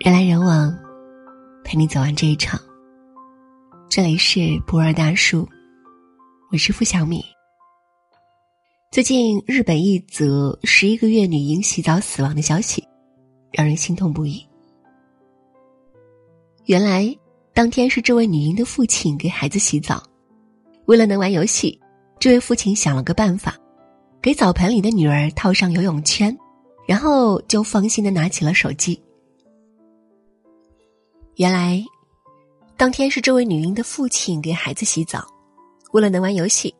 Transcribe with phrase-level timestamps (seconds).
[0.00, 0.78] 人来人往，
[1.64, 2.58] 陪你走完这一场。
[3.88, 5.46] 这里是不二大叔，
[6.52, 7.24] 我是付小米。
[8.92, 12.86] 最近日本一则十一个月女婴洗澡死亡的消息，
[13.50, 14.46] 让人心痛不已。
[16.66, 17.12] 原来
[17.52, 20.00] 当天是这位女婴的父亲给孩子洗澡，
[20.86, 21.76] 为了能玩游戏，
[22.20, 23.56] 这位父亲想了个办法，
[24.22, 26.34] 给澡盆里的女儿套上游泳圈，
[26.86, 29.02] 然后就放心的拿起了手机。
[31.38, 31.80] 原来，
[32.76, 35.24] 当天是这位女婴的父亲给孩子洗澡，
[35.92, 36.74] 为了能玩游戏，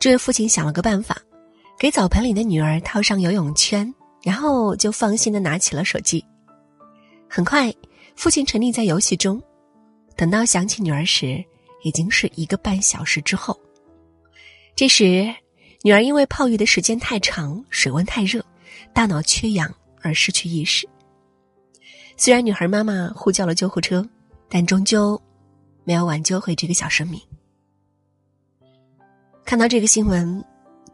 [0.00, 1.14] 这位父亲想了个办法，
[1.78, 6.24] 给澡盆里的女儿套上游泳圈，然后就放心的拿起了手机。
[7.28, 7.70] 很快，
[8.16, 9.42] 父亲沉溺在游戏中，
[10.16, 11.44] 等到想起女儿时，
[11.84, 13.60] 已经是一个半小时之后。
[14.74, 15.30] 这时，
[15.82, 18.42] 女儿因为泡浴的时间太长，水温太热，
[18.94, 20.88] 大脑缺氧而失去意识。
[22.20, 24.04] 虽然女孩妈妈呼叫了救护车，
[24.48, 25.20] 但终究
[25.84, 27.18] 没有挽救回这个小生命。
[29.44, 30.44] 看到这个新闻，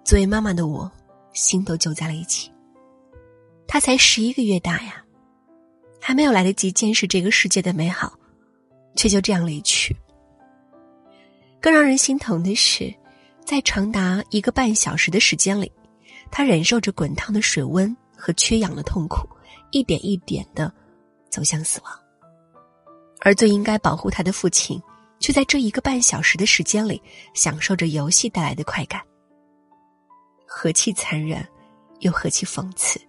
[0.05, 0.89] 作为妈妈的我，
[1.33, 2.53] 心都揪在了一起。
[3.67, 5.03] 她才十一个月大呀，
[5.99, 8.13] 还没有来得及见识这个世界的美好，
[8.95, 9.97] 却就这样离去。
[11.59, 12.95] 更让人心疼的是，
[13.47, 15.73] 在长达一个半小时的时间里，
[16.31, 19.27] 她忍受着滚烫的水温和缺氧的痛苦，
[19.71, 20.71] 一点一点的。
[21.35, 21.93] 走向死亡，
[23.19, 24.81] 而最应该保护他的父亲，
[25.19, 27.03] 却在这一个半小时的时间里
[27.35, 29.03] 享受着游戏带来的快感。
[30.47, 31.45] 何其残忍，
[31.99, 33.01] 又何其讽刺！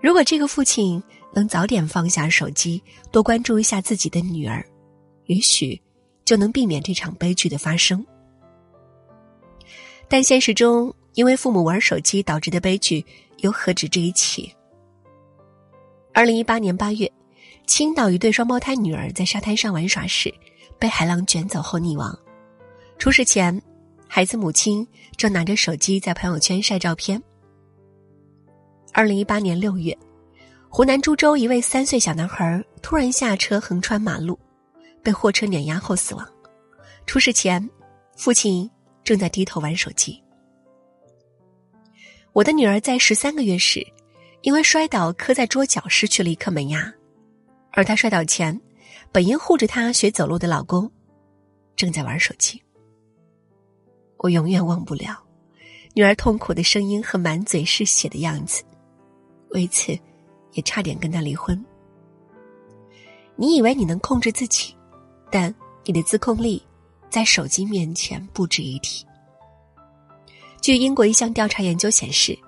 [0.00, 1.02] 如果这个父亲
[1.34, 2.80] 能早点放下手机，
[3.10, 4.64] 多关注一下自己的女儿，
[5.26, 5.82] 也许
[6.24, 8.06] 就能避免这场悲剧的发生。
[10.08, 13.04] 但现实中，因为父母玩手机导致的悲剧，
[13.38, 14.54] 又何止这一起？
[16.12, 17.10] 二零一八年八月，
[17.66, 20.32] 青岛一对双胞胎女儿在沙滩上玩耍时，
[20.78, 22.18] 被海浪卷走后溺亡。
[22.98, 23.60] 出事前，
[24.08, 24.86] 孩子母亲
[25.16, 27.22] 正拿着手机在朋友圈晒照片。
[28.92, 29.96] 二零一八年六月，
[30.68, 34.38] 湖南株洲一位三岁小男孩突然下车横穿马路，
[35.02, 36.28] 被货车碾压后死亡。
[37.06, 37.66] 出事前，
[38.16, 38.68] 父亲
[39.04, 40.20] 正在低头玩手机。
[42.32, 43.86] 我的女儿在十三个月时。
[44.42, 46.90] 因为摔倒磕在桌角，失去了一颗门牙，
[47.72, 48.58] 而她摔倒前，
[49.12, 50.90] 本应护着她学走路的老公，
[51.76, 52.60] 正在玩手机。
[54.16, 55.22] 我永远忘不了
[55.92, 58.62] 女儿痛苦的声音和满嘴是血的样子，
[59.50, 59.92] 为此
[60.52, 61.62] 也差点跟他离婚。
[63.36, 64.74] 你以为你能控制自己，
[65.30, 66.62] 但你的自控力
[67.10, 69.06] 在手机面前不值一提。
[70.62, 72.38] 据英国一项调查研究显示。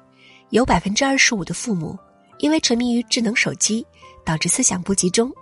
[0.53, 1.99] 有百分之二十五的父母
[2.37, 3.87] 因为沉迷于智能手机，
[4.23, 5.33] 导致思想不集中，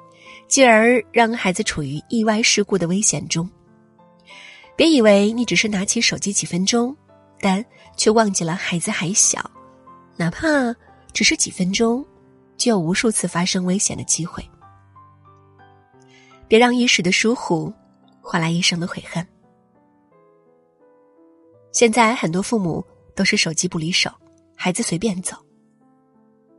[0.46, 3.48] 进而让孩子处于意外事故的危险中。
[4.76, 6.96] 别以为你只是拿起手机几分钟，
[7.40, 7.64] 但
[7.96, 9.50] 却忘记了孩子还小，
[10.16, 10.46] 哪怕
[11.12, 12.06] 只是几分钟，
[12.56, 14.48] 就有无数次发生危险的机会。
[16.46, 17.72] 别让一时的疏忽
[18.20, 19.26] 换来一生的悔恨。
[21.72, 22.84] 现在很多父母
[23.16, 24.08] 都是手机不离手。
[24.62, 25.34] 孩子随便走。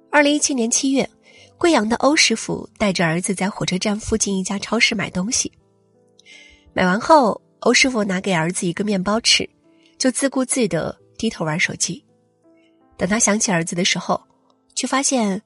[0.10, 1.08] 二零一七年七月，
[1.56, 5.52] 贵阳的欧师傅带着儿子在火车站附近一家超市买东西。
[6.74, 9.48] 买完后，欧师傅拿给儿子一个面包吃，
[10.00, 12.04] 就自顾自的低头玩手机。
[12.98, 14.20] 等他想起儿子的时候，
[14.74, 15.40] 却发现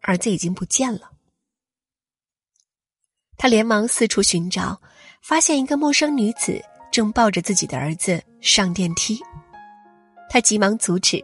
[0.00, 1.10] 儿子已经不见了。
[3.36, 4.80] 他连忙四处寻找，
[5.20, 6.58] 发现一个陌生女子
[6.90, 9.20] 正抱着自己的儿子上电梯。
[10.30, 11.22] 他急忙阻止。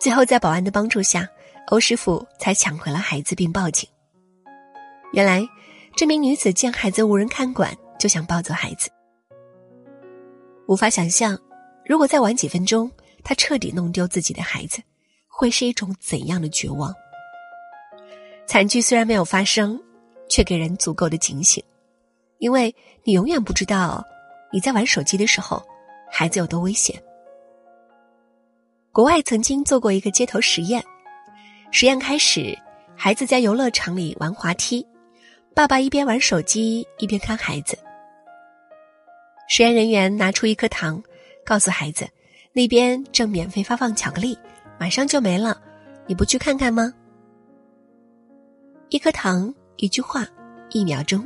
[0.00, 1.28] 最后，在保安的帮助下，
[1.66, 3.86] 欧师傅才抢回了孩子并报警。
[5.12, 5.46] 原来，
[5.94, 8.88] 这名女子见孩子无人看管，就想抱走孩子。
[10.66, 11.38] 无法想象，
[11.84, 12.90] 如果再晚几分钟，
[13.22, 14.80] 她彻底弄丢自己的孩子，
[15.28, 16.94] 会是一种怎样的绝望？
[18.46, 19.78] 惨剧虽然没有发生，
[20.30, 21.62] 却给人足够的警醒，
[22.38, 22.74] 因为
[23.04, 24.02] 你永远不知道
[24.50, 25.62] 你在玩手机的时候，
[26.10, 26.98] 孩子有多危险。
[28.92, 30.82] 国外曾经做过一个街头实验，
[31.70, 32.58] 实验开始，
[32.96, 34.84] 孩子在游乐场里玩滑梯，
[35.54, 37.78] 爸爸一边玩手机一边看孩子。
[39.48, 41.00] 实验人员拿出一颗糖，
[41.44, 42.08] 告诉孩子，
[42.52, 44.36] 那边正免费发放巧克力，
[44.76, 45.56] 马上就没了，
[46.08, 46.92] 你不去看看吗？
[48.88, 50.26] 一颗糖，一句话，
[50.70, 51.24] 一秒钟，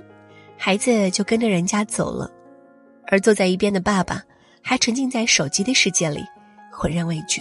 [0.59, 2.31] 孩子就跟着人家走了，
[3.07, 4.23] 而坐在一边的爸爸
[4.61, 6.23] 还沉浸在手机的世界里。
[6.77, 7.41] 浑然未觉，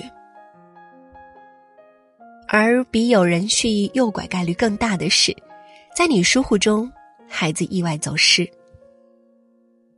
[2.47, 5.35] 而比有人蓄意诱拐概率更大的是，
[5.95, 6.89] 在女疏忽中，
[7.27, 8.47] 孩子意外走失。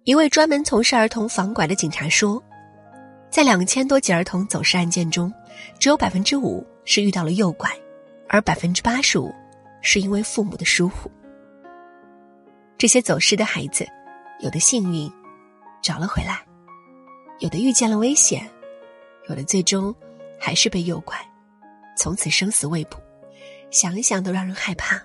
[0.06, 2.42] 一位专门从事儿童防拐的警察说，
[3.30, 5.32] 在两千多起儿童走失案件中，
[5.80, 7.70] 只有百分之五是遇到了诱拐，
[8.30, 9.34] 而百分之八十五
[9.82, 11.12] 是因为父母的疏忽。
[12.78, 13.86] 这些走失的孩子，
[14.40, 15.12] 有的幸运
[15.82, 16.42] 找了回来，
[17.40, 18.50] 有的遇见了危险，
[19.30, 19.94] 有的最终
[20.40, 21.18] 还是被诱拐，
[21.98, 22.98] 从此生死未卜，
[23.72, 25.02] 想一想都让人害怕。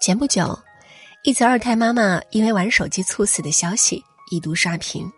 [0.00, 0.58] 前不久。
[1.22, 4.00] 一则二胎妈妈因为玩手机猝死的消息
[4.30, 5.10] 一度刷屏。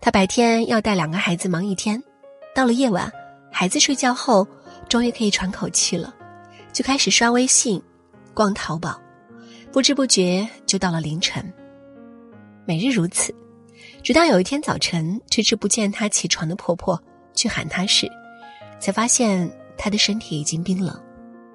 [0.00, 2.00] 她白天要带两个孩子忙一天，
[2.54, 3.10] 到了夜晚，
[3.50, 4.46] 孩子睡觉后，
[4.88, 6.14] 终于可以喘口气了，
[6.72, 7.82] 就开始刷微信、
[8.32, 9.00] 逛淘宝，
[9.72, 11.52] 不知不觉就到了凌晨。
[12.64, 13.34] 每日如此，
[14.06, 17.02] 直到有一天早晨，迟迟不见她起床的婆婆
[17.34, 18.08] 去喊她时，
[18.78, 20.96] 才发现她的身体已经冰冷，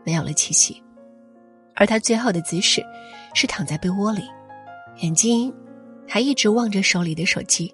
[0.03, 0.83] 没有了气息。
[1.75, 2.85] 而她最后的姿势，
[3.33, 4.23] 是躺在被窝里，
[4.97, 5.53] 眼睛
[6.05, 7.73] 还一直望着手里的手机。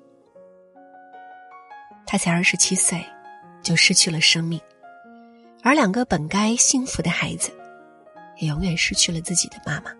[2.05, 3.03] 他才二十七岁，
[3.63, 4.61] 就失去了生命，
[5.63, 7.51] 而两个本该幸福的孩子，
[8.37, 9.91] 也永远失去了自己的妈妈。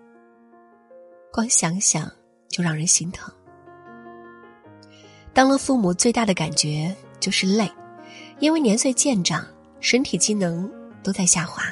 [1.32, 2.08] 光想想
[2.46, 3.34] 就让人心疼。
[5.38, 7.70] 当了父母，最大的感觉就是累，
[8.40, 9.46] 因为年岁渐长，
[9.78, 10.68] 身体机能
[11.00, 11.62] 都在下滑。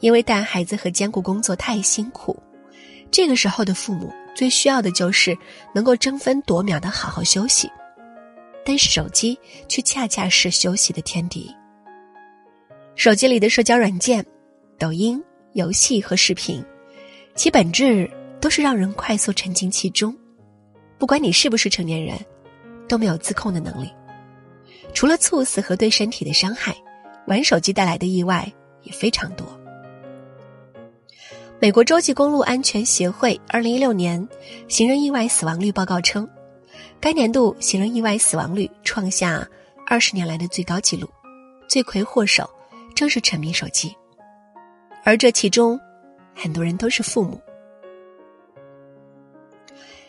[0.00, 2.36] 因为带孩子和兼顾工作太辛苦，
[3.08, 5.38] 这个时候的父母最需要的就是
[5.72, 7.70] 能够争分夺秒的好好休息，
[8.64, 9.38] 但是手机
[9.68, 11.48] 却恰恰是休息的天敌。
[12.96, 14.26] 手机里的社交软件、
[14.80, 15.22] 抖音、
[15.52, 16.60] 游戏和视频，
[17.36, 18.10] 其本质
[18.40, 20.12] 都是让人快速沉浸其中。
[20.98, 22.18] 不管你是不是成年人，
[22.88, 23.92] 都没有自控的能力。
[24.94, 26.74] 除了猝死和对身体的伤害，
[27.26, 28.50] 玩手机带来的意外
[28.82, 29.46] 也非常多。
[31.58, 34.26] 美国洲际公路安全协会二零一六年
[34.68, 36.28] 行人意外死亡率报告称，
[37.00, 39.46] 该年度行人意外死亡率创下
[39.86, 41.08] 二十年来的最高纪录，
[41.68, 42.48] 罪魁祸首
[42.94, 43.94] 正是沉迷手机，
[45.02, 45.80] 而这其中，
[46.34, 47.40] 很多人都是父母。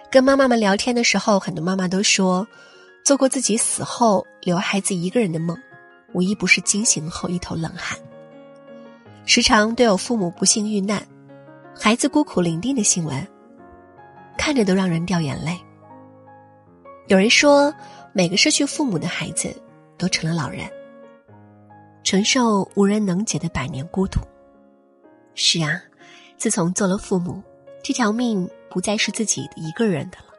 [0.10, 2.48] 跟妈妈们聊天的时候，很多妈妈都说，
[3.08, 5.58] 做过自己死后留孩子一个人的梦，
[6.14, 7.98] 无一不是惊醒后一头冷汗。
[9.26, 11.02] 时常都有父母不幸遇难。
[11.74, 13.26] 孩子孤苦伶仃的新闻，
[14.38, 15.58] 看着都让人掉眼泪。
[17.08, 17.74] 有人说，
[18.12, 19.56] 每个失去父母的孩子
[19.98, 20.70] 都成了老人，
[22.04, 24.20] 承受无人能解的百年孤独。
[25.34, 25.82] 是啊，
[26.36, 27.42] 自从做了父母，
[27.82, 30.34] 这条命不再是自己一个人的了。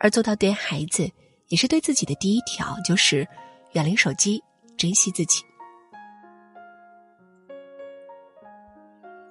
[0.00, 1.06] 而做到对孩子，
[1.52, 3.28] 也是对自己的第一条，就是
[3.72, 4.42] 远离手机，
[4.74, 5.42] 珍惜自己。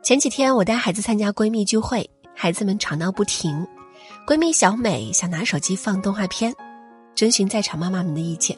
[0.04, 3.68] 前几天我带孩子参加闺蜜聚会，孩子们吵闹不停。
[4.28, 6.54] 闺蜜小美想拿手机放动画片，
[7.16, 8.56] 征询在场妈妈们的意见。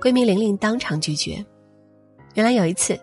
[0.00, 1.44] 闺蜜玲玲当场拒绝。
[2.32, 2.98] 原来有一次，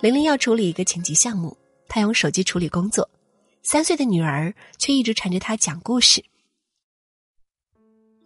[0.00, 1.56] 玲玲要处理一个紧急项目，
[1.88, 3.08] 她用手机处理工作，
[3.62, 6.22] 三岁的女儿却一直缠着她讲故事。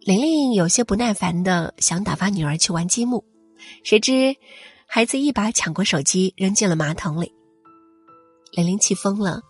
[0.01, 3.23] 玲玲有些不耐烦的想打发女儿去玩积木，
[3.83, 4.35] 谁知
[4.87, 7.33] 孩子一把抢过手机扔进了马桶里。
[8.51, 9.41] 玲玲气疯了，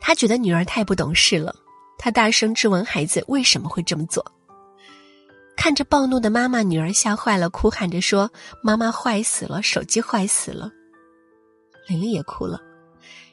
[0.00, 1.54] 她觉得女儿太不懂事了，
[1.98, 4.24] 她大声质问孩子为什么会这么做。
[5.56, 8.30] 看着暴怒的妈妈，女儿吓坏了，哭喊着说
[8.62, 10.70] ：“妈妈坏死了，手机坏死了。”
[11.88, 12.60] 玲玲也哭了。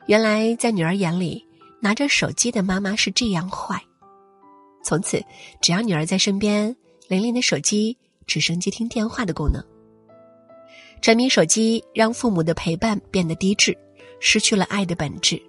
[0.08, 1.46] 原来在女儿眼里，
[1.80, 3.82] 拿着手机的妈妈是这样坏。
[4.88, 5.22] 从此，
[5.60, 6.74] 只要女儿在身边，
[7.10, 9.62] 玲玲的手机只剩接听电话的功能。
[11.01, 13.77] 沉迷手机让父母的陪伴变得低质。
[14.22, 15.39] 失去了爱的本质，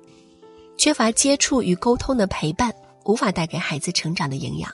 [0.76, 4.71] 缺乏接触与沟通的陪伴，无法带给孩子成长的营养。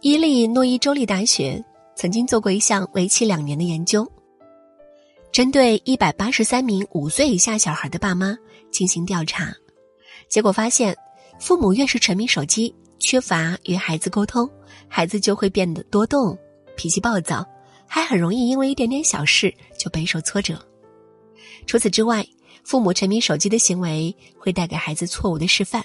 [0.00, 1.62] 伊利诺伊州立大学
[1.96, 4.10] 曾经做过一项为期两年的研究，
[5.32, 8.38] 针对一百八十三名五岁以下小孩的爸妈
[8.70, 9.52] 进行调查，
[10.30, 10.96] 结果发现，
[11.42, 14.48] 父母越是沉迷手机，缺乏与孩子沟通，
[14.86, 16.38] 孩子就会变得多动、
[16.76, 17.44] 脾气暴躁，
[17.84, 20.64] 还很容易因为一点点小事就备受挫折。
[21.66, 22.24] 除此之外，
[22.62, 25.82] 父母沉迷手机的行为会带给孩子错误的示范。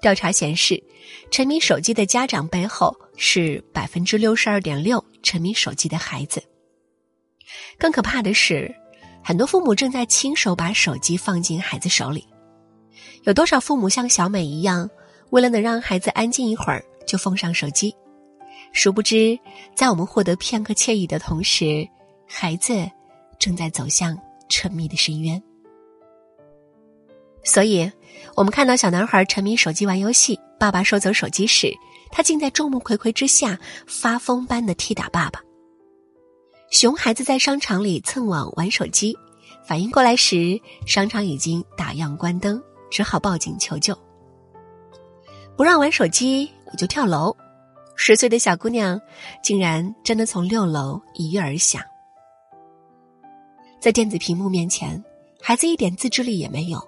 [0.00, 0.82] 调查显示，
[1.30, 6.42] 沉迷手机的家长背后是百分之六十二点六沉迷手机的孩子。
[7.78, 8.74] 更可怕的是，
[9.22, 12.26] 很多父母正在亲手把手机放进孩子手里。
[13.24, 14.88] 有多少父母像小美一样，
[15.30, 17.94] 为了能让孩子安静一会儿就奉上手机？
[18.72, 19.38] 殊不知，
[19.74, 21.86] 在我们获得片刻惬意的同时，
[22.26, 22.88] 孩子
[23.38, 24.18] 正在走向。
[24.50, 25.42] 沉迷的深渊。
[27.44, 27.92] 所以，
[28.34, 31.70] 我们看到小男孩沉迷手机玩游戏，爸爸收走手机时，
[32.10, 35.42] 他竟在众目睽睽之下发疯般的踢打爸爸。
[36.70, 39.14] 熊孩子在商场里蹭网玩手机，
[39.66, 43.96] 反应过来时，商场已经打烊关灯，只好报警求救。
[45.56, 47.36] 不让玩手机，我就跳楼。
[47.96, 49.00] 十岁的小姑娘，
[49.42, 51.84] 竟然真的从六楼一跃而下。
[53.80, 55.02] 在电子屏幕面前，
[55.40, 56.80] 孩子一点自制力也没有，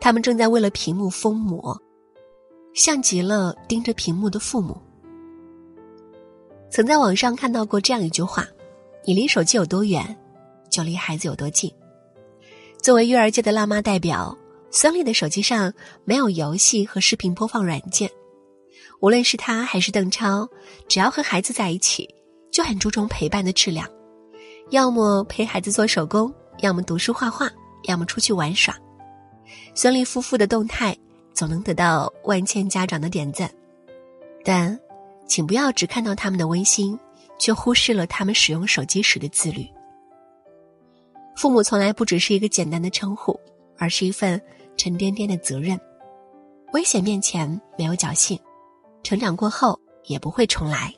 [0.00, 1.78] 他们正在为了屏幕疯魔，
[2.74, 4.80] 像极了盯着屏幕的父母。
[6.70, 8.46] 曾在网上看到过这样一句话。
[9.02, 10.14] 你离手机有多远，
[10.68, 11.72] 就离孩子有多近。
[12.82, 14.36] 作为育儿界的辣妈代表，
[14.70, 15.72] 孙俪的手机上
[16.04, 18.10] 没有游戏和视频播放软件。
[19.00, 20.48] 无论是她还是邓超，
[20.88, 22.08] 只要和孩子在一起，
[22.52, 23.88] 就很注重陪伴的质量。
[24.70, 27.50] 要么陪孩子做手工，要么读书画画，
[27.84, 28.76] 要么出去玩耍。
[29.74, 30.96] 孙俪夫妇的动态
[31.32, 33.50] 总能得到万千家长的点赞，
[34.44, 34.78] 但，
[35.26, 36.98] 请不要只看到他们的温馨。
[37.40, 39.66] 却忽视了他们使用手机时的自律。
[41.34, 43.40] 父母从来不只是一个简单的称呼，
[43.78, 44.38] 而是一份
[44.80, 45.78] 沉甸甸的责任。
[46.72, 48.40] 危险面前没有侥幸，
[49.02, 50.90] 成长过后也不会重来。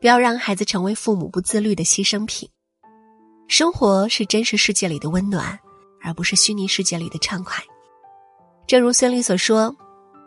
[0.00, 2.48] 不要让孩子成为父母不自律的牺牲品。
[3.48, 5.58] 生活是真实世界里的温暖，
[6.04, 7.64] 而不是虚拟世界里的畅快。
[8.64, 9.74] 正如孙俪所说：“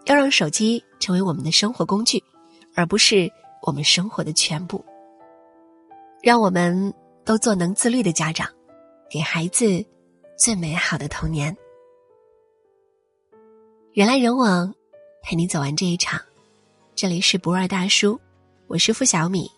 [0.04, 2.22] 要让手机成为我们的生活工具，
[2.76, 3.32] 而不是
[3.62, 4.84] 我们生活的全部。”
[6.22, 6.94] 让我们
[7.24, 8.46] 都做能自律的家长，
[9.10, 9.86] 给孩子
[10.38, 11.56] 最美好的童年。
[13.98, 14.76] 人来人往，
[15.24, 16.22] 陪你走完这一场。
[16.94, 18.20] 这里是不二大叔，
[18.68, 19.50] 我是付小米。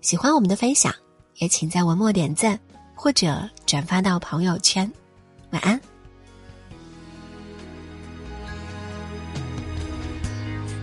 [0.00, 0.94] 喜欢我们的分享，
[1.38, 2.56] 也请在文末点赞
[2.94, 4.88] 或者转发到朋友圈。
[5.50, 5.80] 晚安。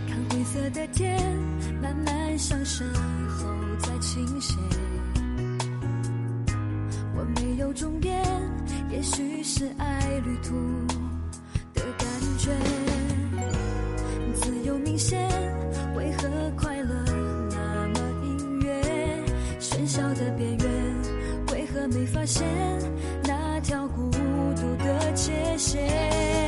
[0.06, 1.18] 看灰色的天
[1.80, 2.86] 慢慢向身
[3.26, 3.46] 后
[3.78, 4.54] 再倾斜。
[7.40, 8.22] 没有终点，
[8.90, 10.54] 也许是爱旅途
[11.82, 12.06] 的感
[12.38, 12.50] 觉
[14.34, 15.28] 自由明显
[15.96, 16.94] 为何快乐
[17.50, 18.80] 那么隐约？
[19.58, 20.68] 喧嚣的边缘
[21.52, 22.46] 为何没发现
[23.24, 26.41] 那条孤独的界限？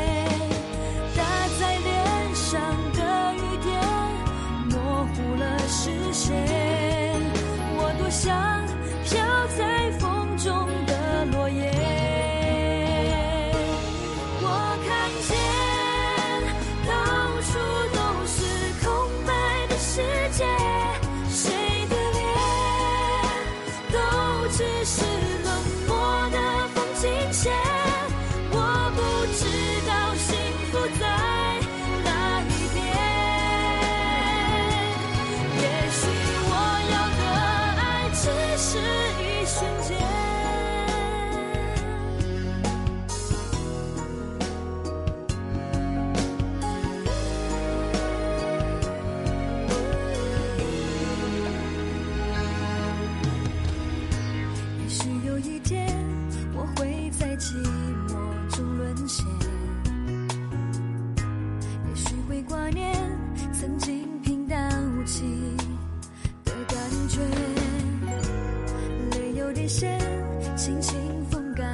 [70.65, 70.99] 轻轻
[71.31, 71.67] 风干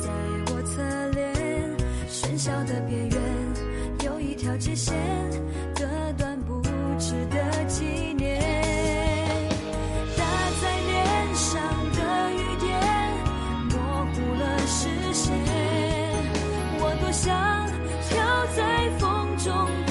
[0.00, 0.08] 在
[0.46, 0.80] 我侧
[1.16, 1.34] 脸，
[2.08, 3.18] 喧嚣的边缘
[4.04, 4.94] 有一条界线，
[5.74, 5.84] 割
[6.16, 6.62] 断不
[6.96, 7.84] 值得纪
[8.16, 8.40] 念。
[10.16, 10.22] 打
[10.62, 11.60] 在脸上
[11.90, 11.98] 的
[12.34, 12.70] 雨点
[13.72, 15.34] 模糊了视线，
[16.78, 17.34] 我多想
[18.08, 19.85] 飘在风中。